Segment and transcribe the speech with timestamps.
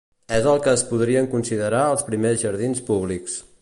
[0.37, 3.43] És el que es podrien considerar els primers jardins públics.